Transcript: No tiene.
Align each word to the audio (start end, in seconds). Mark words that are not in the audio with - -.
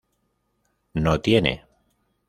No 0.95 1.21
tiene. 1.21 1.63